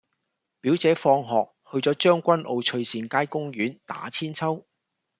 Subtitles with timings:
[0.61, 4.63] 表姐放學去左將軍澳翠善街公園打韆鞦